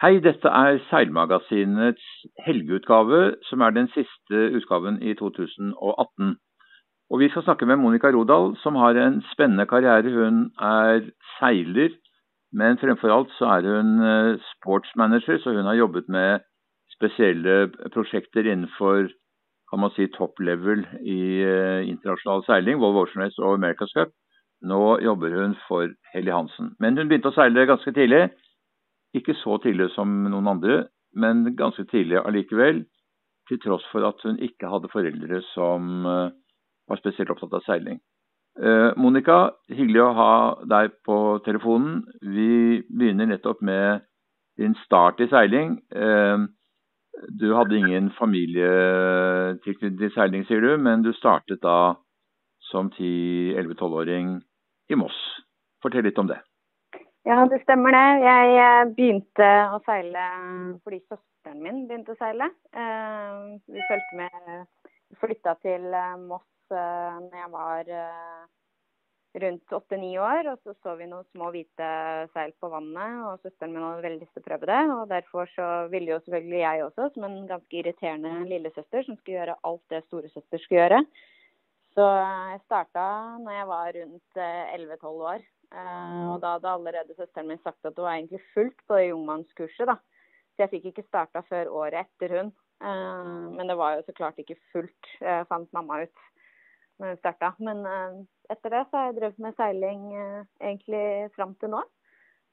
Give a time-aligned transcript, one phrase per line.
[0.00, 2.04] Hei, dette er Seilmagasinets
[2.46, 6.30] helgeutgave, som er den siste utgaven i 2018.
[7.10, 10.08] Og Vi skal snakke med Monica Rodal, som har en spennende karriere.
[10.08, 11.04] Hun er
[11.36, 11.92] seiler,
[12.52, 16.48] men fremfor alt så er hun eh, sportsmanager, så hun har jobbet med
[16.96, 19.12] spesielle prosjekter innenfor
[19.70, 24.16] kan man si, top level i uh, internasjonal seiling, Volvo Ocean Race og America's Cup.
[24.64, 26.72] Nå jobber hun for Helly Hansen.
[26.80, 28.30] Men hun begynte å seile ganske tidlig.
[29.16, 30.84] Ikke så tidlig som noen andre,
[31.18, 32.84] men ganske tidlig allikevel.
[33.50, 36.30] Til tross for at hun ikke hadde foreldre som eh,
[36.90, 37.98] var spesielt opptatt av seiling.
[38.60, 40.32] Eh, Monica, hyggelig å ha
[40.70, 42.04] deg på telefonen.
[42.22, 44.06] Vi begynner nettopp med
[44.60, 45.78] din start i seiling.
[45.90, 46.46] Eh,
[47.40, 51.96] du hadde ingen familietilknytning til seiling, sier du, men du startet da
[52.70, 54.38] som 10-11-12-åring
[54.90, 55.18] i Moss.
[55.82, 56.38] Fortell litt om det.
[57.28, 58.06] Ja, det stemmer det.
[58.24, 60.22] Jeg eh, begynte å seile
[60.80, 62.46] fordi søsteren min begynte å seile.
[62.72, 63.34] Eh,
[63.68, 67.88] vi fulgte med Flytta til eh, Moss når jeg var
[69.42, 70.48] rundt åtte-ni år.
[70.52, 71.90] Og så så vi noen små hvite
[72.32, 74.80] seil på vannet, og søsteren min hadde veldig lyst til å prøve det.
[74.94, 79.42] Og derfor så ville jo selvfølgelig jeg også, som en ganske irriterende lillesøster, som skulle
[79.42, 81.04] gjøre alt det storesøster skulle gjøre.
[81.98, 83.08] Så jeg starta
[83.42, 85.50] når jeg var rundt elleve-tolv år.
[85.70, 89.10] Uh, og da hadde allerede søsteren min sagt at hun var egentlig fullt på det
[89.10, 89.94] jungmannskurset, da.
[90.50, 92.50] Så jeg fikk ikke starta før året etter hun.
[92.82, 96.26] Uh, men det var jo så klart ikke fullt, uh, fant mamma ut
[97.00, 97.52] når hun starta.
[97.62, 97.86] Men
[98.52, 100.02] etter det så har jeg drevet med seiling
[100.60, 101.80] egentlig fram til nå.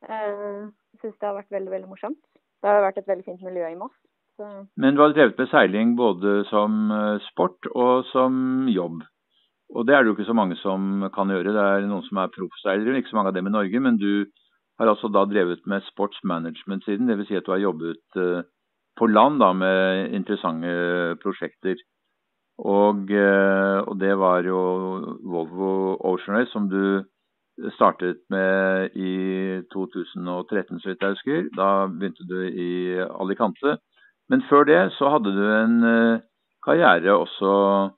[0.07, 0.69] Jeg
[1.01, 2.21] syns det har vært veldig, veldig morsomt.
[2.63, 3.97] Det har vært et veldig fint miljø i Moss.
[4.79, 6.87] Men du har drevet med seiling både som
[7.27, 9.03] sport og som jobb?
[9.75, 11.51] Og det er det jo ikke så mange som kan gjøre.
[11.55, 13.81] Det er noen som er proffseilere, ikke så mange av dem i Norge.
[13.83, 14.27] Men du
[14.79, 17.27] har altså da drevet med sportsmanagement-siden, dvs.
[17.27, 18.45] Si at du har jobbet uh,
[18.97, 21.81] på land da, med interessante prosjekter.
[22.57, 24.61] Og, uh, og, det var jo
[25.25, 27.03] Volvo Ocean Race som du
[27.73, 31.45] startet med i 2013, så vidt jeg husker.
[31.57, 32.71] Da begynte du i
[33.03, 33.79] Alicante.
[34.29, 36.25] Men før det så hadde du en uh,
[36.63, 37.96] karriere også Eh,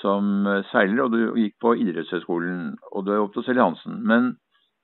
[0.00, 4.00] som seiler, og du gikk på idrettshøyskolen og du er opp til Selje Hansen.
[4.08, 4.32] Men,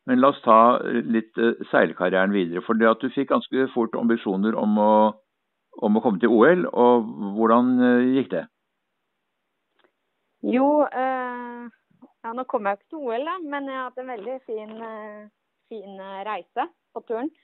[0.07, 2.63] men, la oss ta litt uh, seilkarrieren videre.
[2.67, 4.93] For det at du fikk ganske fort ambisjoner om å,
[5.83, 7.75] om å komme til OL, og hvordan
[8.15, 8.45] gikk det?
[10.47, 11.67] Jo, uh,
[12.23, 14.75] ja, nå kom jeg ikke til OL, da, men jeg har hatt en veldig fin,
[15.73, 17.35] fin reise på turen.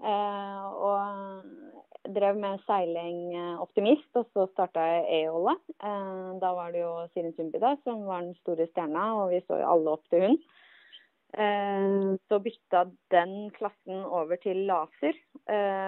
[0.00, 1.44] Og
[2.12, 5.56] drev med seiling eh, optimist, og så starta jeg E-Olle.
[5.78, 9.60] Eh, da var det jo Sirin Sumbida som var den store stjerna, og vi så
[9.62, 10.36] jo alle opp til hun.
[11.34, 11.88] Eh,
[12.28, 12.84] så bytta
[13.14, 15.18] den klassen over til laser,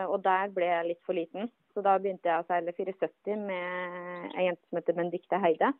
[0.06, 1.50] og der ble jeg litt for liten.
[1.72, 5.70] Så da begynte jeg å seile 470 med ei jente som heter Benedicte Heide.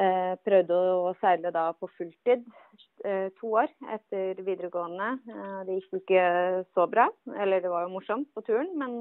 [0.00, 2.44] Eh, prøvde å seile da på fulltid
[3.04, 5.08] eh, to år etter videregående.
[5.28, 6.22] Eh, det gikk ikke
[6.72, 7.08] så bra.
[7.36, 8.94] Eller det var jo morsomt på turen, men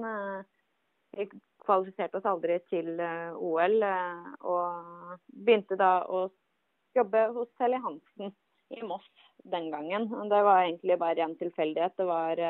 [1.15, 1.29] vi
[1.63, 3.77] kvalifiserte oss aldri til OL.
[4.51, 6.25] Og begynte da å
[6.97, 8.35] jobbe hos Helly Hansen
[8.75, 9.07] i Moss
[9.47, 10.09] den gangen.
[10.09, 11.95] Det var egentlig bare ren tilfeldighet.
[11.95, 12.43] Det var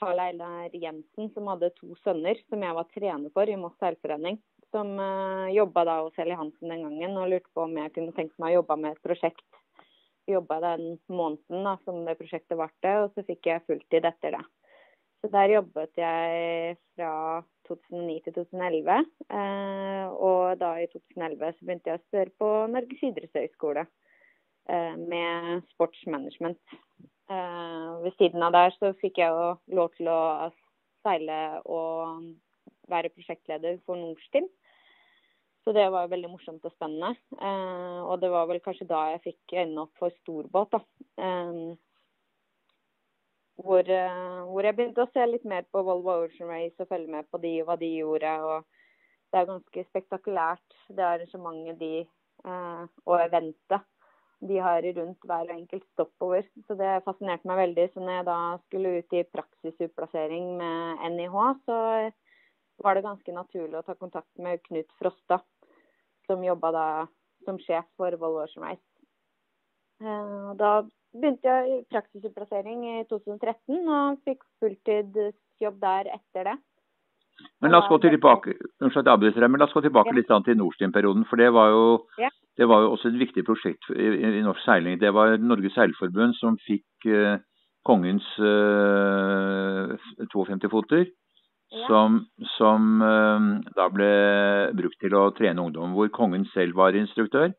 [0.00, 4.40] Karl Eilar Jensen som hadde to sønner som jeg var trener for i Moss seilforening
[4.74, 8.14] som uh, eh, jobba hos Eli Hansen den gangen og lurte på om jeg kunne
[8.16, 9.46] tenkt meg å jobbe med et prosjekt.
[10.26, 14.44] Jobba den måneden da, som det prosjektet varte, og så fikk jeg fulltid etter det.
[15.22, 19.06] Så der jobbet jeg fra 2009 til 2011.
[19.38, 25.64] Eh, og da i 2011 så begynte jeg å spørre på Norges idrettshøgskole eh, med
[25.74, 26.60] sportsmanagement.
[27.30, 30.20] Eh, ved siden av der så fikk jeg jo lov til å
[31.06, 32.26] seile og
[32.90, 34.48] være prosjektleder for Norstim.
[35.64, 37.16] Så det var veldig morsomt og spennende.
[37.34, 40.76] Eh, og det var vel kanskje da jeg fikk øynene opp for storbåt.
[41.18, 41.74] Eh,
[43.56, 47.10] hvor, eh, hvor, jeg begynte å se litt mer på Volvo Ocean Race og følge
[47.10, 48.32] med på de og hva de gjorde.
[48.46, 48.64] og
[49.32, 53.82] Det er ganske spektakulært, det arrangementet de eh, og eventet
[54.46, 56.44] de har rundt hver enkelt stoppover.
[56.68, 57.88] Så det fascinerte meg veldig.
[57.92, 61.78] Så når jeg da skulle ut i praksisutplassering med NIH, så
[62.82, 65.40] var det ganske naturlig å ta kontakt med Knut Frosta,
[66.26, 66.86] som jobba da
[67.46, 68.84] som sjef for Volvo Ocean Race.
[70.02, 70.70] Eh, da
[71.16, 76.56] begynte jeg praksisutplassering i 2013 og fikk fulltidsjobb der etter det.
[77.60, 81.26] Men la oss gå tilbake, men la oss gå tilbake litt til Nordstien-perioden.
[81.28, 84.06] For det var, jo, det var, jo, også et viktig prosjekt i,
[84.38, 84.96] i norsk seiling.
[85.00, 87.36] Det var Norges Seilforbund som fikk uh,
[87.84, 89.92] kongens uh,
[90.32, 91.04] 52-foter.
[91.76, 91.86] Ja.
[91.90, 92.18] Som,
[92.56, 93.46] som eh,
[93.76, 94.10] da ble
[94.78, 97.52] brukt til å trene ungdom, hvor kongen selv var instruktør.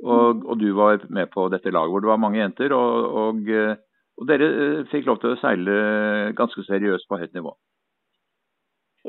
[0.00, 0.44] Og, Mhm.
[0.46, 2.72] og du var med på dette laget hvor det var mange jenter.
[2.72, 3.74] Og, og, eh,
[4.20, 7.52] og dere eh, fikk lov til å seile ganske seriøst på høyt nivå.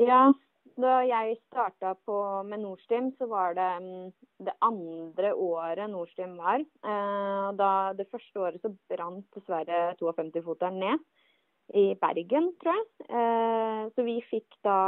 [0.02, 0.32] Ja,
[0.80, 1.94] da jeg starta
[2.48, 4.12] med Nordstim, så var det mm,
[4.48, 6.64] det andre året Nordstim var.
[6.82, 11.04] Da, det første året så brant dessverre 52-foteren ned
[11.78, 12.88] i Bergen, tror jeg.
[13.08, 14.78] Eh, så vi fikk da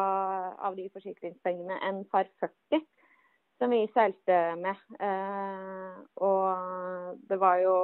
[0.68, 2.84] av de forsikringspengene en par 40
[3.58, 4.80] som vi seilte med.
[5.00, 5.96] Eh,
[6.26, 7.76] og det var jo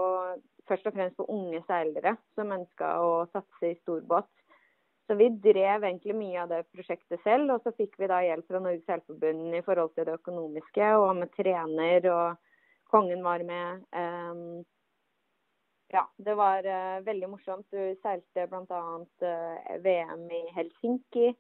[0.69, 4.31] først og fremst for unge seilere som ønska å satse i storbåt.
[5.11, 8.47] Så vi drev egentlig mye av det prosjektet selv, og så fikk vi da hjelp
[8.47, 13.83] fra Norges Seilforbund i forhold til det økonomiske, og med trener, og kongen var med.
[13.91, 14.61] Um,
[15.93, 17.67] ja, det var uh, veldig morsomt.
[17.71, 18.83] Du seilte bl.a.
[19.23, 21.33] Uh, VM i Helsinki.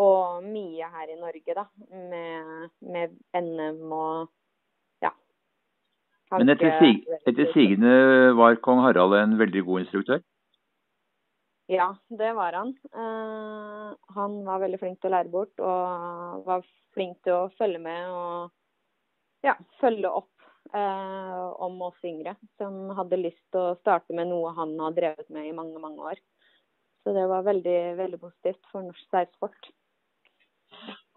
[0.00, 1.64] Og mye her i Norge, da.
[1.90, 4.28] Med, med NM og
[5.02, 5.10] ja.
[6.36, 10.22] Men etter, sig etter sigende var kong Harald en veldig god instruktør?
[11.70, 12.74] Ja, det var han.
[12.94, 17.82] Uh, han var veldig flink til å lære bort, og var flink til å følge
[17.82, 18.50] med og
[19.46, 20.39] ja, følge opp
[20.74, 25.28] uh, om oss yngre som hadde lyst til å starte med noe han har drevet
[25.32, 26.20] med i mange, mange år.
[27.04, 29.70] Så det var veldig, veldig positivt for norsk seilsport.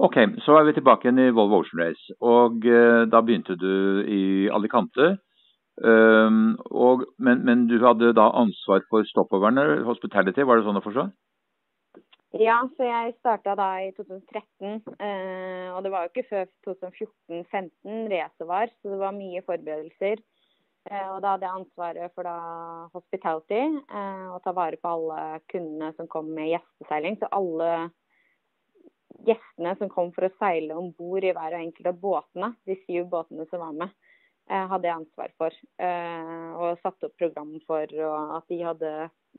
[0.04, 0.16] Ok,
[0.46, 2.16] så er vi tilbake igjen i Volvo Ocean Race.
[2.24, 5.18] Og eh, da begynte du i Alicante.
[5.82, 10.84] Um, og, men, men, du hadde da ansvar for stoppoverne, hospitality, var det sånn å
[10.86, 11.08] forstå?
[12.34, 14.80] Ja, så jeg starta da i 2013.
[14.98, 20.24] Uh, og det var jo ikke før 2014-2015 racet var, så det var mye forberedelser.
[20.90, 22.38] Uh, og da hadde jeg ansvaret for da
[22.96, 23.62] hospitality,
[24.34, 27.20] og ta vare på alle kundene som kom med gjesteseiling.
[27.22, 27.70] Så alle
[29.28, 32.78] gjestene som kom for å seile om bord i hver og enkelt av båtene, de
[32.84, 33.94] syv båtene som var med,
[34.50, 35.62] eh, hadde jeg ansvar for.
[35.80, 38.92] Eh, og satte opp program for at de hadde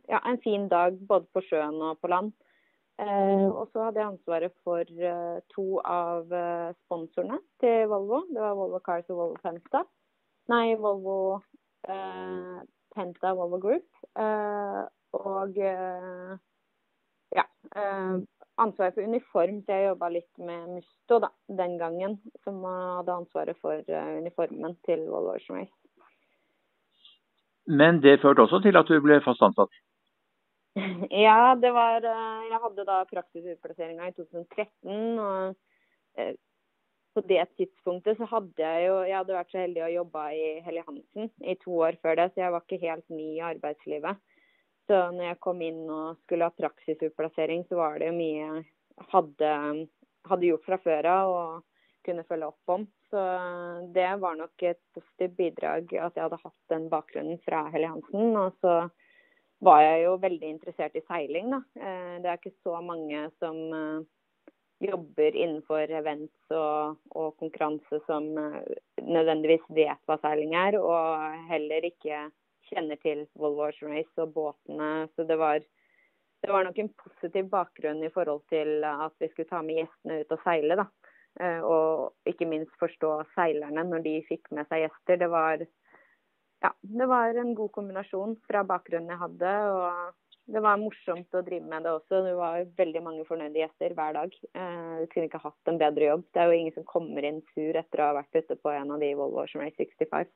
[0.09, 2.33] ja, en fin dag både på sjøen og på land.
[3.03, 4.85] Eh, og så hadde jeg ansvaret for
[5.55, 6.31] to av
[6.85, 8.23] sponsorene til Volvo.
[8.31, 9.83] Det var Volvo Cars og Volvo Penta.
[10.53, 11.19] Nei, Volvo
[12.95, 13.89] Penta Volvo Group.
[15.15, 15.59] og
[17.35, 17.45] ja,
[18.63, 22.21] ansvaret for uniform, så jeg jobba litt med Musto da, den gangen.
[22.45, 23.83] Som hadde ansvaret for
[24.21, 25.75] uniformen til Volvo Ocean Race.
[27.67, 29.73] Men det førte også til at du ble fast ansatt?
[31.27, 35.19] ja, det var Jeg hadde da praksisutplasseringa i 2013.
[35.23, 35.55] og
[37.15, 40.47] på det tidspunktet så hadde jeg jo Jeg hadde vært så heldig å jobbe i
[40.67, 44.23] Helly Hansen i to år før det, så jeg var ikke helt ny i arbeidslivet.
[44.89, 48.65] Så når jeg kom inn og skulle ha praksisutplassering, så var det jo mye jeg
[49.13, 49.53] hadde,
[50.29, 51.63] hadde gjort fra før av og
[52.05, 52.85] kunne følge opp om.
[53.09, 53.23] Så
[53.95, 58.35] det var nok et positivt bidrag at jeg hadde hatt den bakgrunnen fra Helly Hansen.
[58.37, 58.75] Og så
[59.63, 61.61] var jeg jo veldig interessert i seiling, da.
[62.21, 63.61] Det er ikke så mange som
[64.83, 72.27] jobber innenfor events og, og konkurranse som nødvendigvis vet hva seiling er, og heller ikke
[72.71, 75.07] kjenner til Volvo Ocean Race og båtene.
[75.15, 75.63] Så det var,
[76.43, 80.21] det var, nok en positiv bakgrunn i forhold til at vi skulle ta med gjestene
[80.23, 80.79] ut og seile.
[80.83, 80.89] da.
[81.67, 85.19] Og ikke minst forstå seilerne når de fikk med seg gjester.
[85.25, 85.65] Det var,
[86.65, 89.55] ja, det var en god kombinasjon fra bakgrunnen jeg hadde.
[89.77, 90.21] og
[90.55, 92.19] det var morsomt å drive med det også.
[92.27, 94.35] Det var veldig mange fornøyde gjester hver dag.
[94.35, 96.27] Du kunne ikke hatt en bedre jobb.
[96.37, 98.93] Det er jo ingen som kommer inn sur etter å ha vært ute på en
[98.93, 100.29] av de Volvo Ocean Race 65.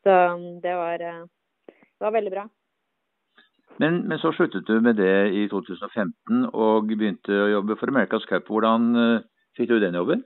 [0.00, 0.16] Så
[0.64, 1.04] det var
[2.00, 2.46] det var veldig bra.
[3.80, 8.24] Men, men, så sluttet du med det i 2015 og begynte å jobbe for America's
[8.28, 8.48] Cup.
[8.48, 10.24] Hvordan uh, fikk du den jobben?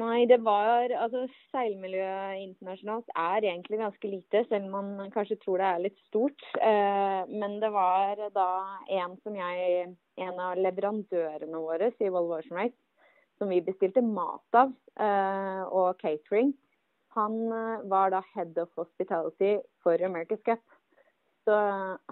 [0.00, 5.60] Nei, det var Altså, seilmiljøet internasjonalt er egentlig ganske lite, selv om man kanskje tror
[5.60, 6.46] det er litt stort.
[6.56, 8.48] Eh, men det var da
[8.88, 12.76] en som jeg En av leverandørene våre i Volvo Ocean Race,
[13.40, 16.52] som vi bestilte mat av, eh, og catering.
[17.16, 17.48] Han
[17.88, 20.60] var da head of hospitality for America's Cup.
[21.44, 21.56] Så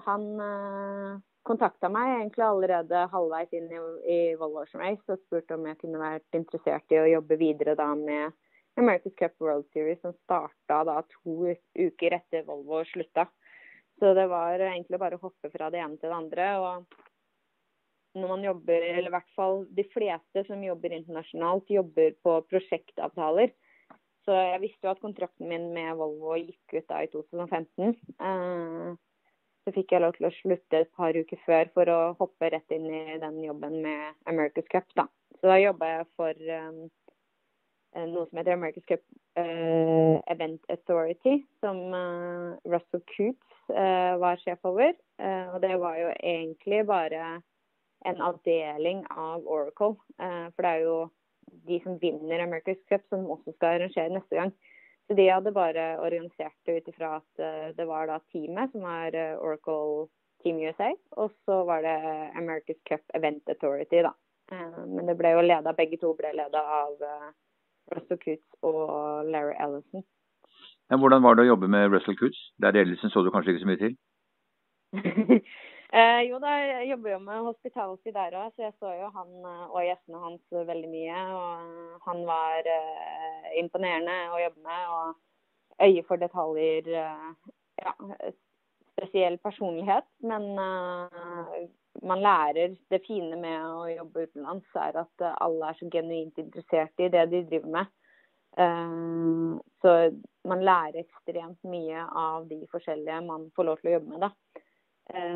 [0.07, 3.81] han uh, kontakta meg egentlig allerede halvveis inn i,
[4.13, 7.77] i Volvo Ocean Race og spurte om jeg kunne vært interessert i å jobbe videre
[7.79, 8.37] da med
[8.79, 13.27] America's Cup World Series, som starta da to uker etter Volvo slutta.
[14.01, 16.51] Så det var egentlig bare å hoppe fra det ene til det andre.
[16.61, 17.01] og
[18.15, 23.53] når man jobber, eller i hvert fall de fleste som jobber internasjonalt, jobber på prosjektavtaler.
[24.27, 27.95] Så jeg visste jo at kontrakten min med Volvo gikk ut da i 2015.
[28.19, 28.91] Eh,
[29.65, 32.75] så fikk jeg lov til å slutte et par uker før for å hoppe rett
[32.75, 34.89] inn i den jobben med America's Cup.
[34.97, 35.07] da.
[35.41, 36.81] Så da jobba jeg for um,
[38.15, 39.05] noe som heter America's Cup
[39.39, 44.97] uh, Event Authority, som uh, Russell Coots uh, var sjef over.
[45.21, 47.41] og det var jo egentlig bare
[48.09, 49.99] en avdeling av Oracle.
[50.17, 51.11] for det er jo
[51.69, 54.55] de som vinner America's Cup, som også skal arrangere neste gang.
[55.11, 58.85] Så de hadde bare organisert det ut ifra at uh, det var da teamet, som
[58.87, 60.07] er uh, Oracle
[60.45, 61.97] Team USA, og så var det
[62.39, 64.13] America's Cup Event Authority, da.
[64.55, 67.03] Uh, men det ble jo leda, begge to ble leda av
[67.91, 70.07] Russell Coots og Larry Ellison.
[70.91, 72.39] Ja, hvordan var det å jobbe med Russell Coots?
[72.63, 73.99] Der Ellison så du kanskje ikke så mye til?
[75.91, 79.31] Eh, jo da, jeg jobber jo med hospitality der òg, så jeg så jo han
[79.43, 81.23] eh, og gjestene hans veldig mye.
[81.35, 83.20] Og han var eh,
[83.59, 84.95] imponerende å jobbe med.
[84.95, 86.89] Og øye for detaljer.
[86.89, 87.53] Eh,
[87.85, 87.95] ja,
[88.93, 90.09] spesiell personlighet.
[90.27, 91.55] Men eh,
[92.07, 97.03] man lærer det fine med å jobbe utenlands, er at alle er så genuint interessert
[97.03, 97.97] i det de driver med.
[98.61, 99.97] Eh, så
[100.49, 104.29] man lærer ekstremt mye av de forskjellige man får lov til å jobbe med.
[104.29, 104.65] da.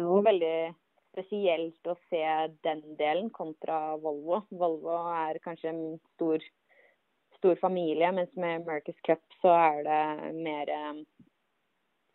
[0.06, 0.56] Og veldig
[1.14, 2.22] spesielt å se
[2.66, 4.44] den delen kontra Volvo.
[4.54, 5.82] Volvo er kanskje en
[6.14, 6.42] stor,
[7.44, 11.02] stor familie, mens med America's Cup så er det mer eh,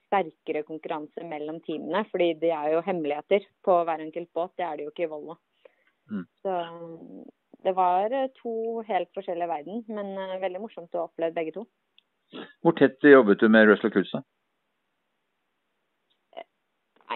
[0.10, 2.02] sterkere konkurranse mellom teamene.
[2.10, 4.56] Fordi det er jo hemmeligheter på hver enkelt båt.
[4.58, 5.38] Det er det jo ikke i Volvo.
[6.10, 6.26] Mm.
[6.42, 6.56] Så
[7.68, 11.68] det var eh, to helt forskjellige verden, men veldig morsomt å oppleve begge to.
[12.66, 14.18] Hvor tett jobbet du med Russell Coots?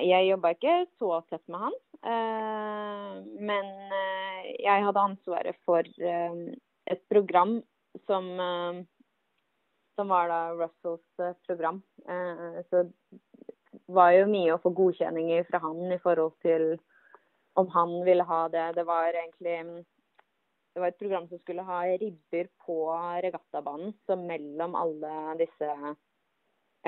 [0.01, 1.75] Jeg jobba ikke så tett med han.
[2.03, 6.39] Eh, men eh, jeg hadde ansvaret for eh,
[6.91, 7.59] et program
[8.07, 8.27] som,
[9.95, 11.81] som var da Russells program.
[12.69, 16.75] Så det var jo mye å få godkjenninger fra han i forhold til
[17.59, 18.67] om han ville ha det.
[18.77, 19.57] Det var egentlig
[20.73, 22.77] det var et program som skulle ha ribber på
[23.21, 23.93] regattabanen.
[24.05, 25.69] Så mellom alle disse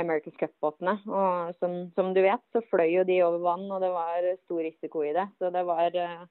[0.02, 0.98] America's Cup-båtene.
[1.06, 4.64] Og som, som, du vet, så fløy jo de over vann, og det var stor
[4.66, 5.28] risiko i det.
[5.38, 6.26] Så det var eh,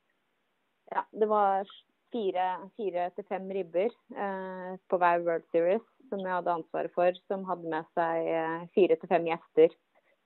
[0.91, 1.71] ja, det var
[2.15, 7.47] fire, til fem ribber eh, på hver World Series som jeg hadde ansvaret for, som
[7.49, 9.75] hadde med seg eh, fire til fem gjester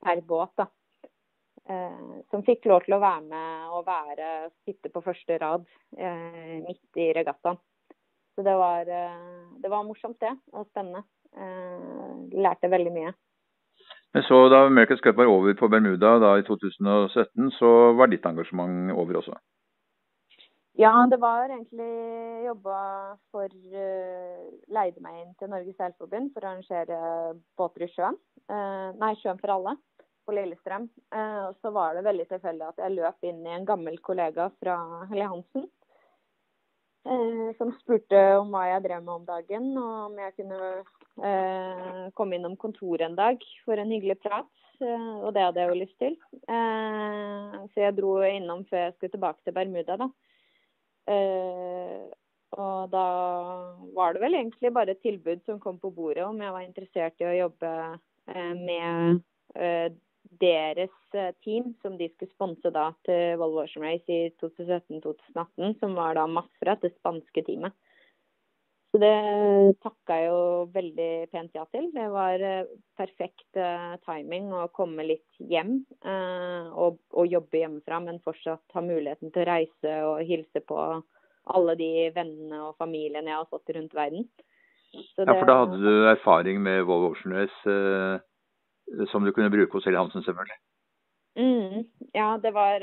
[0.04, 0.52] per båt.
[0.60, 0.68] da.
[1.68, 5.66] Eh, som fikk lov til å være med og være, sitte på første rad
[6.00, 7.58] eh, midt i regattaen.
[8.34, 10.34] Så det var, eh, det var morsomt, det.
[10.54, 11.04] Og spennende.
[12.32, 13.10] lærte veldig mye.
[14.16, 18.24] Men så da America's Cup var over på Bermuda da i 2017, så var ditt
[18.26, 19.36] engasjement over også?
[20.78, 21.88] Ja, det var egentlig
[22.46, 22.80] jobba
[23.34, 26.98] for uh, Leide meg inn til Norges Seilforbund for å arrangere
[27.58, 28.18] båter i sjøen.
[28.46, 29.74] Uh, nei, Sjøen for alle
[30.28, 30.86] på Lillestrøm.
[31.10, 34.52] Uh, og så var det veldig tilfeldig at jeg løp inn i en gammel kollega
[34.60, 34.78] fra
[35.10, 35.66] Helge Hansen.
[37.56, 40.58] som spurte om hva jeg drev med om dagen, og om jeg kunne
[41.18, 45.70] Eh, kom innom kontoret en dag for en hyggelig prat, eh, og det hadde jeg
[45.70, 46.14] jo lyst til.
[46.46, 50.08] Eh, så jeg dro innom før jeg skulle tilbake til Bermuda, da.
[52.58, 53.06] Og da
[53.96, 57.22] var det vel egentlig bare et tilbud som kom på bordet om jeg var interessert
[57.22, 57.72] i å jobbe
[58.58, 59.20] med
[60.40, 60.94] deres
[61.44, 66.26] team, som de skulle sponse da til Volvo Ocean Race i 2017-2018, som var da
[66.28, 67.76] Mafra, det spanske teamet.
[68.98, 70.38] Så det takka jeg jo
[70.74, 71.84] veldig pent ja til.
[71.94, 78.00] Det var eh, perfekt uh, timing å komme litt hjem uh, og, og, jobbe hjemmefra,
[78.02, 80.80] men fortsatt ha muligheten til å reise og hilse på
[81.54, 84.26] alle de vennene og familiene jeg har fått rundt verden.
[84.90, 89.78] Det, ja, for da hadde du erfaring med Volvo Ocean Race som du kunne bruke
[89.78, 90.58] hos Helle Hansen, selvfølgelig?
[91.38, 91.86] Mm,
[92.18, 92.82] ja, det var,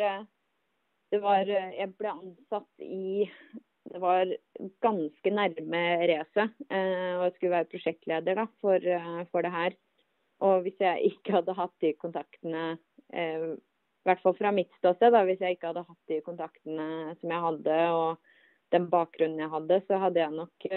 [1.12, 3.25] det var Jeg ble ansatt i
[3.92, 4.32] det var
[4.82, 6.54] ganske nærme racet.
[6.70, 9.77] Eh, og jeg skulle være prosjektleder da, for, eh, for, det her.
[10.46, 12.63] Og hvis jeg ikke hadde hatt de kontaktene,
[13.13, 16.88] eh, i hvert fall fra mitt ståsted, da, hvis jeg ikke hadde hatt de kontaktene
[17.20, 20.68] som jeg hadde, og den bakgrunnen jeg hadde, så hadde jeg nok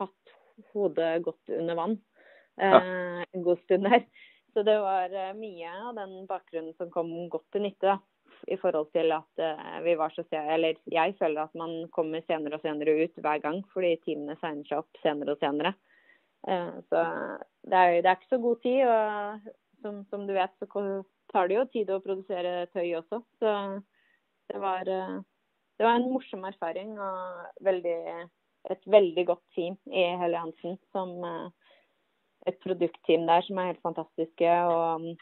[0.00, 0.36] hatt
[0.74, 1.96] hodet godt under vann
[2.60, 4.04] eh, en god stund her.
[4.52, 7.94] Så det var mye av den bakgrunnen som kom godt til nytte.
[7.94, 8.00] da
[8.48, 12.56] i forhold til at uh, vi var så Eller jeg føler at man kommer senere
[12.56, 15.74] og senere ut hver gang, fordi teamene segner seg opp senere og senere.
[16.48, 17.04] Uh, så
[17.68, 18.80] det er, det er, ikke så god tid.
[18.86, 23.22] Og som, som, du vet, så tar det jo tid å produsere tøy også.
[23.40, 23.54] Så
[24.50, 25.20] det var, uh,
[25.78, 27.98] det var en morsom erfaring og veldig,
[28.70, 30.78] et veldig godt team i Helle Hansen.
[30.92, 31.18] Som
[32.48, 34.54] et produktteam der som er helt fantastiske.
[34.64, 35.12] og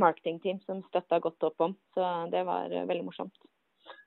[0.00, 1.76] marketingteam som støtta godt opp om.
[1.94, 3.34] Så det var veldig morsomt.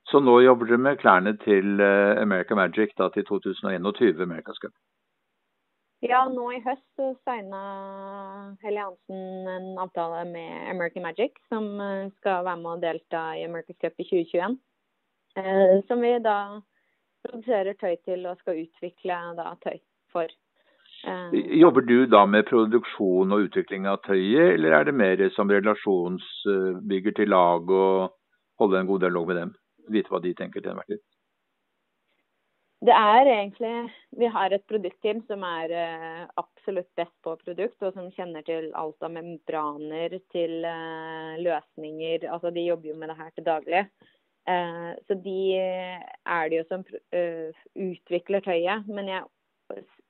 [0.10, 4.75] Så nå jobber dere med klærne til America Magic da, til 2021 America's Cup?
[6.06, 7.62] Ja, nå i høst så signa
[8.62, 11.65] Helly Hansen en avtale med American Magic, som
[12.20, 14.60] skal være med å delta i America's Cup i 2021.
[15.89, 16.38] Som vi da
[17.25, 19.80] produserer tøy til og skal utvikle da, tøy
[20.13, 20.30] for.
[21.06, 25.52] Eh, Jobber du da med produksjon og utvikling av tøyet, eller er det mer som
[25.52, 28.16] relasjonsbygger til lag og
[28.62, 29.52] holde en god dialog med dem?
[29.94, 31.04] Vite hva de tenker til enhver tid?
[32.86, 33.76] Det er egentlig
[34.20, 38.72] Vi har et produktteam som er uh, absolutt best på produkt, og som kjenner til
[38.78, 42.28] alt av membraner til uh, løsninger.
[42.30, 43.88] Altså, de jobber jo med det her til daglig.
[44.46, 46.84] Så de er det jo som
[47.82, 48.84] utvikler tøyet.
[48.86, 49.24] Men jeg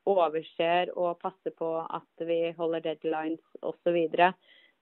[0.06, 3.98] overser og passer på at vi holder deadlines osv.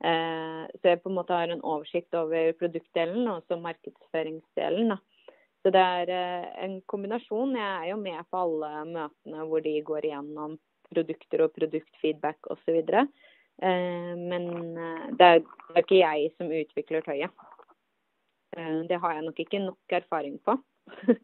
[0.04, 4.96] Eh, så jeg på en måte har en oversikt over produktdelen og også markedsføringsdelen.
[5.64, 7.56] Så det er eh, en kombinasjon.
[7.56, 10.58] Jeg er jo med på alle møtene hvor de går igjennom
[10.94, 12.82] produkter og produktfeedback osv.
[13.62, 15.42] Eh, men eh, det er,
[15.74, 17.48] det ikke jeg som utvikler tøyet.
[18.58, 20.58] Eh, det har jeg nok ikke nok erfaring på.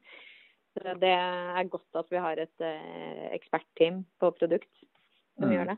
[1.02, 4.72] det er godt at vi har et eh, ekspertteam på produkt
[5.38, 5.54] som mm.
[5.56, 5.78] gjør det.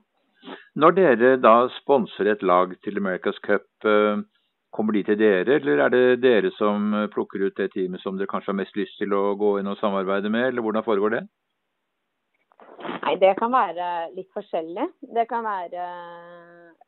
[0.81, 4.24] Når dere da sponser et lag til America's Cup, eh,
[4.72, 8.31] kommer de til dere, eller er det dere som plukker ut det teamet som dere
[8.31, 11.25] kanskje har mest lyst til å gå inn og samarbeide med, eller hvordan foregår det?
[13.01, 14.88] Nei, Det kan være litt forskjellig.
[15.15, 15.86] Det kan være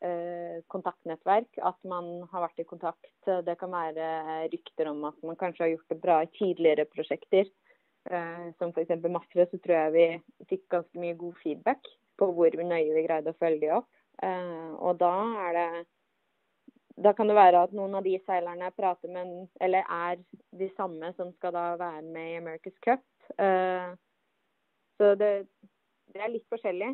[0.08, 3.12] eh, kontaktnettverk, at man har vært i kontakt.
[3.26, 7.50] Det kan være rykter om at man kanskje har gjort det bra i tidligere prosjekter.
[8.12, 8.90] Eh, som f.eks.
[9.10, 10.06] Mafra, så tror jeg vi
[10.50, 11.88] fikk ganske mye god feedback
[12.20, 13.90] på hvor nøye vi greide å følge de opp.
[14.24, 15.16] Eh, og da
[15.48, 15.68] er det
[17.04, 20.20] Da kan det være at noen av de seilerne prater med, eller er
[20.54, 23.02] de samme som skal da være med i America's Cup.
[23.42, 23.96] Eh,
[25.02, 25.32] så det,
[26.14, 26.92] det er litt forskjellig.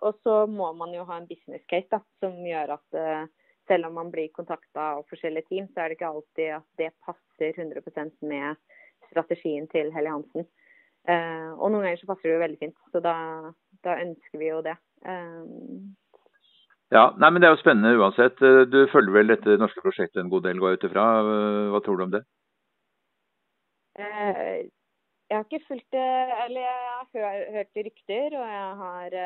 [0.00, 3.28] Og så må man jo ha en business case da, som gjør at
[3.68, 6.90] selv om man blir kontakta av forskjellige team, så er det ikke alltid at det
[7.04, 8.56] passer 100% med
[9.10, 10.48] strategien til Helly Hansen.
[11.08, 13.14] Uh, og noen ganger så passer det jo veldig fint, så da,
[13.86, 14.76] da ønsker vi jo det.
[15.06, 15.46] Uh,
[16.92, 18.42] ja, nei, men Det er jo spennende uansett.
[18.42, 21.06] Eh, du følger vel dette norske prosjektet en god del, går jeg ut ifra.
[21.70, 22.20] Hva tror du om det?
[23.94, 24.66] Uh,
[25.30, 26.06] jeg har ikke fulgt det,
[26.44, 29.18] eller jeg har hørt, hørt rykter, og jeg har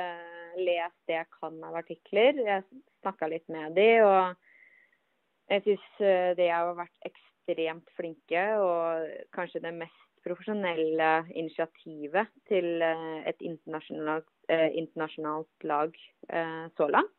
[0.60, 2.42] lest det jeg kan av artikler.
[2.44, 2.66] Jeg
[3.00, 5.88] snakka litt med de, og jeg syns
[6.36, 13.40] det har vært ekstremt ekstremt flinke, og kanskje det mest profesjonelle initiativet til eh, et
[13.40, 15.92] internasjonalt, eh, internasjonalt lag
[16.30, 17.12] eh, så langt.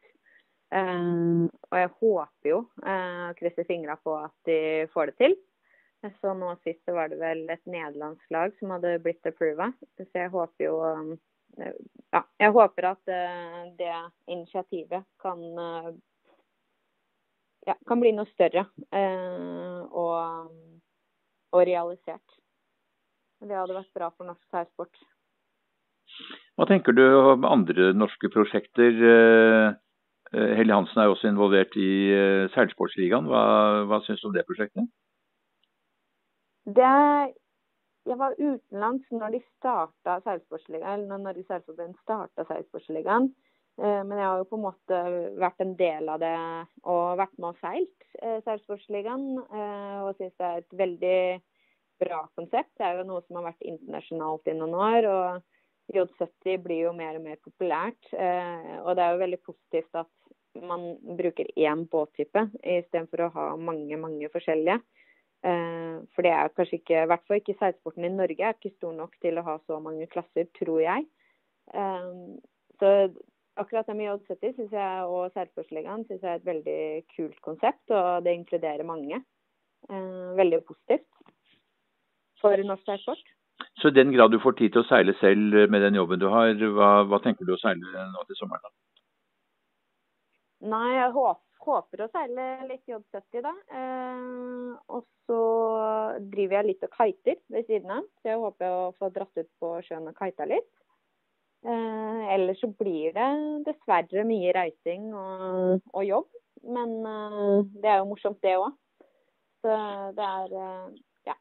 [0.76, 5.36] og jeg håper jo, og krysser fingra på at de får det til.
[6.20, 9.70] Så nå sist var det vel et nederlandsk lag som hadde blitt approva.
[9.96, 10.76] Så jeg håper jo
[12.12, 13.14] ja, jeg håper at
[13.78, 13.94] det
[14.28, 15.46] initiativet kan
[17.65, 20.51] ja, kan bli noe større eh, og,
[21.51, 22.39] og, realisert.
[23.45, 25.01] Det hadde vært bra for norsk seilsport.
[26.56, 29.01] Hva tenker du om andre norske prosjekter?
[29.13, 29.71] Eh,
[30.34, 31.89] eh, Hansen er også involvert i
[32.54, 33.28] Seilsportsligaen.
[33.32, 33.41] Hva,
[33.89, 34.88] hva syns du om det prosjektet?
[36.65, 36.93] Det,
[38.10, 43.30] jeg var utenlands når de starta Seilsportsligaen, eller når Norges Seilforbund starta Seilsportsligaen.
[43.76, 45.00] Eh, men jeg har jo på en måte
[45.42, 46.36] vært en del av det
[46.88, 48.40] og vært med og seilt eh.
[48.40, 51.20] Eh, og syns det er et veldig
[52.00, 52.72] bra konsept.
[52.80, 55.10] Det er jo noe som har vært internasjonalt i noen år.
[55.12, 58.10] og J70 blir jo mer og mer populært.
[58.12, 60.12] Og det er jo veldig positivt at
[60.66, 64.80] man bruker én båttype istedenfor å ha mange, mange forskjellige.
[65.46, 68.96] For det er kanskje ikke, i hvert fall ikke seilsporten i Norge, er ikke stor
[68.98, 71.06] nok til å ha så mange klasser, tror jeg.
[72.82, 72.92] Så
[73.62, 76.82] akkurat det med J70 synes jeg, og Seilsportsligaen syns jeg er et veldig
[77.15, 79.22] kult konsept, og det inkluderer mange.
[79.89, 81.08] Eh, veldig positivt
[82.41, 83.32] for norsk seilsport.
[83.80, 86.28] Så i den grad du får tid til å seile selv med den jobben du
[86.32, 88.74] har, hva, hva tenker du å seile nå til sommeren?
[90.65, 93.54] Nei, jeg håper, håper å seile litt J70 da.
[93.80, 95.41] Eh, og så
[96.32, 98.10] driver jeg litt og kiter ved siden av.
[98.22, 100.72] Så jeg håper å få dratt ut på sjøen og kita litt.
[101.65, 103.30] Eh, ellers så blir det
[103.65, 106.30] dessverre mye reising og, og jobb.
[106.75, 108.71] Men eh, det er jo morsomt, det òg.
[109.65, 109.75] Så
[110.17, 110.88] det er eh,
[111.32, 111.38] ja.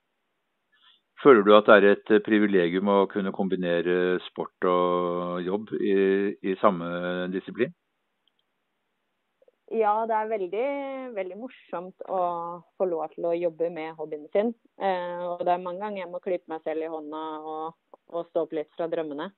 [1.23, 5.97] Føler du at det er et privilegium å kunne kombinere sport og jobb i,
[6.41, 6.89] i samme
[7.35, 7.75] disiplin?
[9.75, 10.67] ja, det er veldig,
[11.17, 12.21] veldig morsomt å
[12.79, 14.53] få lov til å jobbe med hobbyen sin.
[14.79, 18.29] Eh, og det er mange ganger jeg må klype meg selv i hånda og, og
[18.31, 19.31] stå opp litt fra drømmene.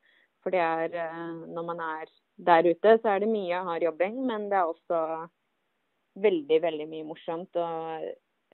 [0.46, 2.10] For det er eh, Når man er
[2.46, 4.98] der ute, så er det mye hard jobbing, men det er også
[6.22, 7.56] veldig, veldig mye morsomt.
[7.56, 8.04] Og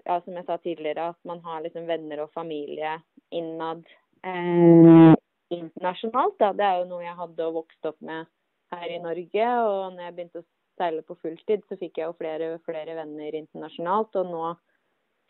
[0.06, 2.94] ja, som jeg sa tidligere, at man har liksom venner og familie
[3.34, 3.82] innad
[4.24, 5.12] eh,
[5.52, 6.38] internasjonalt.
[6.40, 6.52] Da.
[6.56, 8.30] Det er jo noe jeg hadde og vokste opp med
[8.72, 9.52] her i Norge.
[9.66, 10.48] Og når jeg begynte å
[10.80, 14.16] seile på fulltid, så fikk jeg jo flere flere venner internasjonalt.
[14.22, 14.54] Og nå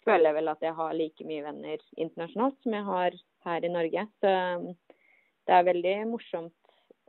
[0.07, 3.77] føler jeg vel at jeg har like mye venner internasjonalt som jeg har her i
[3.81, 4.07] Norge.
[4.23, 4.37] Så
[5.49, 6.55] det er veldig morsomt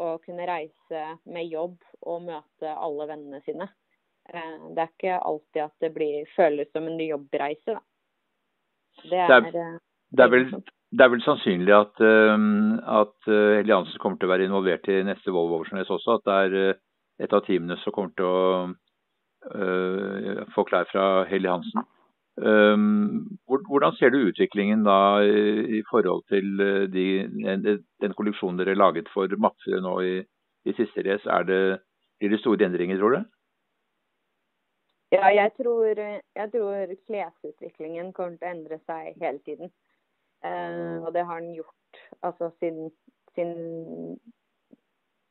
[0.02, 3.68] å kunne reise med jobb og møte alle vennene sine.
[4.30, 7.84] Eh, det er ikke alltid at det blir, føles som en jobbreise, da.
[9.04, 9.78] Det er, det er, eh,
[10.14, 10.48] det er, vel,
[10.94, 12.36] det er vel, sannsynlig at, uh,
[13.02, 16.20] at Helge Hansen kommer til å være involvert i neste Volvo Oversjønes også.
[16.20, 18.44] At det er et av teamene som kommer til å
[19.50, 21.90] uh, få klær fra Helge Hansen.
[22.34, 26.58] Um, hvordan ser du utviklingen da i, forhold til
[26.90, 27.06] de,
[28.02, 30.16] den kolleksjonen dere laget for Mapsere nå i,
[30.66, 31.30] i siste race?
[32.18, 33.24] Blir det store endringer, tror du?
[35.14, 39.74] Ja, jeg tror, jeg tror klesutviklingen kommer til å endre seg hele tiden.
[40.44, 42.90] Uh, og det har den gjort altså siden,
[43.36, 44.18] siden,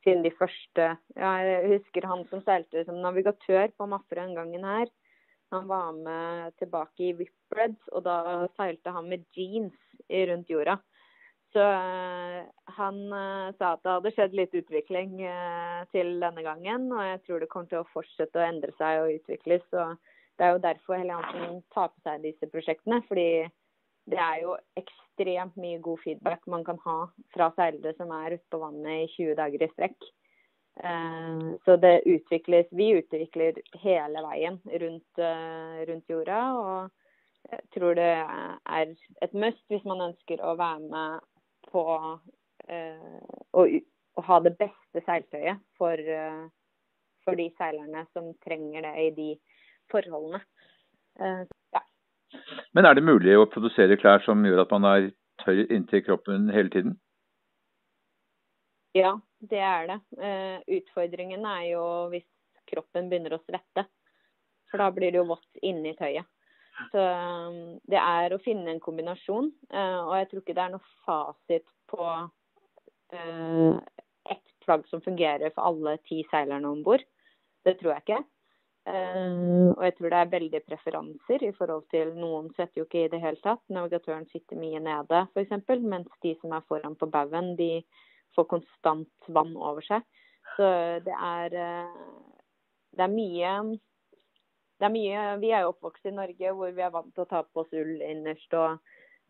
[0.01, 0.87] siden de første
[1.19, 4.87] Jeg husker han som seilte som navigatør på Mafre den gangen her.
[5.53, 9.77] Han var med tilbake i Whipreds, og da seilte han med jeans
[10.09, 10.79] rundt jorda.
[11.53, 12.39] Så uh,
[12.77, 16.87] han uh, sa at det hadde skjedd litt utvikling uh, til denne gangen.
[16.89, 19.67] Og jeg tror det kommer til å fortsette å endre seg og utvikles.
[19.77, 19.93] Og
[20.39, 23.03] det er jo derfor Helle Hansen tar på seg disse prosjektene.
[23.05, 23.27] Fordi
[24.09, 26.97] det er jo ekstremt mye god feedback man kan ha
[27.35, 30.09] fra seilere som er ute på vannet i 20 dager i strekk.
[30.73, 35.19] Så det utvikles Vi utvikler hele veien rundt,
[35.87, 36.39] rundt jorda.
[36.57, 41.21] Og jeg tror det er et must hvis man ønsker å være med
[41.73, 41.83] på
[42.69, 46.43] eh, å, å, ha det beste seiltøyet for, eh,
[47.25, 49.29] for, de seilerne som trenger det i de
[49.91, 50.43] forholdene.
[51.19, 51.43] Eh,
[51.75, 51.83] ja.
[52.73, 55.11] Men er det mulig å produsere klær som gjør at man er
[55.43, 56.97] tørr inntil kroppen hele tiden?
[58.93, 59.15] Ja,
[59.49, 59.99] det er det.
[60.77, 62.27] utfordringen er jo hvis
[62.69, 63.85] kroppen begynner å svette.
[64.71, 66.25] For da blir det jo vått inni tøyet.
[66.89, 67.57] Så um,
[67.89, 69.51] det er å finne en kombinasjon.
[69.69, 72.03] Uh, og jeg tror ikke det er noe fasit på
[73.13, 73.75] uh,
[74.33, 77.03] ett plagg som fungerer for alle ti seilerne om bord.
[77.63, 78.23] Det tror jeg ikke.
[78.83, 83.11] Og jeg tror det er veldig preferanser i forhold til Noen svetter jo ikke i
[83.13, 83.61] det hele tatt.
[83.71, 85.53] Navigatøren sitter mye nede f.eks.
[85.79, 87.77] Mens de som er foran på baugen, de
[88.35, 90.05] får konstant vann over seg.
[90.57, 90.67] Så
[91.05, 91.55] det er,
[92.93, 93.53] det er mye
[94.83, 97.29] det er mye Vi er jo oppvokst i Norge hvor vi er vant til å
[97.29, 98.81] ta på oss ull innerst og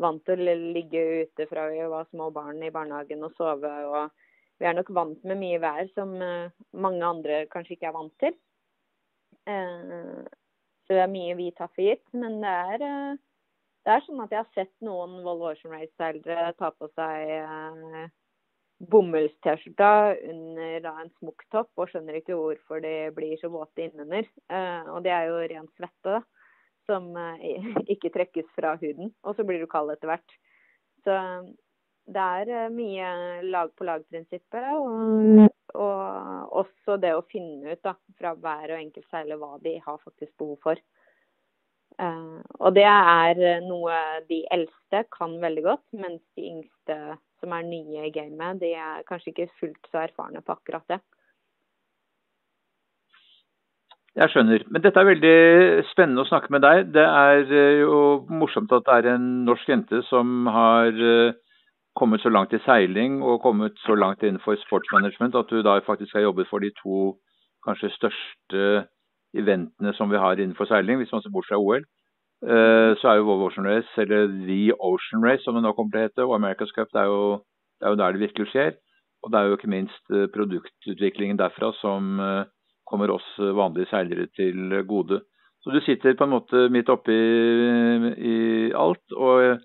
[0.01, 3.69] vant til å ligge ute fra vi var små barn i barnehagen og sove.
[3.69, 4.09] og
[4.57, 8.15] Vi er nok vant med mye vær som eh, mange andre kanskje ikke er vant
[8.23, 8.33] til.
[9.45, 10.25] Eh,
[10.87, 12.05] så det er mye vi tar for gitt.
[12.17, 13.21] Men det er, eh,
[13.85, 18.09] det er sånn at jeg har sett noen Volvo Ocean Race-seilere ta på seg
[18.89, 24.27] bommulls-T-skjorta under da, en smokktopp og skjønner ikke hvorfor de blir så våte innunder.
[24.51, 26.21] Eh, og det er jo ren svette da,
[26.89, 29.13] som eh, ikke trekkes fra huden.
[29.23, 30.37] Og så blir du kald etter hvert.
[31.03, 31.17] Så
[32.13, 33.09] det er uh, mye
[33.51, 34.69] lag-på-lag-prinsippet.
[34.75, 39.77] Og, og, også det å finne ut da, fra hver og enkelt seiler hva de
[39.83, 40.83] har faktisk behov for.
[42.59, 46.95] og det er noe de eldste kan veldig godt, mens de yngste
[47.43, 51.01] som er nye i gamet, de er kanskje ikke fullt så erfarne på akkurat det.
[54.13, 54.61] Jeg skjønner.
[54.69, 55.37] Men dette er veldig
[55.89, 56.91] spennende å snakke med deg.
[56.93, 57.95] Det er eh, jo
[58.29, 61.33] morsomt at det er en norsk jente som har eh,
[61.97, 66.13] kommet så langt i seiling og kommet så langt innenfor sportsmanagement at du da faktisk
[66.13, 67.15] har jobbet for de to
[67.65, 68.85] kanskje største
[69.33, 71.85] eventene som vi har innenfor seiling, hvis man ser bort fra OL.
[72.43, 75.93] Eh, så er jo Volvo Ocean Race, eller The Ocean Race som det nå kommer
[75.93, 77.37] til å hete, og America's Cup, det er, jo,
[77.79, 78.73] det er jo der det virkelig skjer.
[79.23, 82.49] Og det er jo ikke minst eh, produktutviklingen derfra som eh,
[82.89, 85.21] kommer oss vanlige seilere til gode.
[85.63, 88.35] Så du sitter på en måte midt oppi i
[88.75, 89.15] alt.
[89.15, 89.61] Og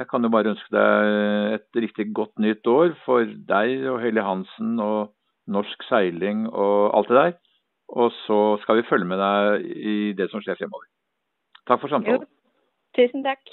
[0.00, 4.24] jeg kan jo bare ønske deg et riktig godt nytt år for deg og Helle
[4.24, 5.12] Hansen og
[5.52, 7.36] norsk seiling og alt det der.
[7.92, 10.88] Og så skal vi følge med deg i det som skjer fremover.
[11.66, 12.22] Takk for samtalen.
[12.22, 12.26] Jo,
[12.96, 13.52] tusen takk.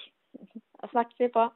[0.82, 1.50] Da snakkes vi på.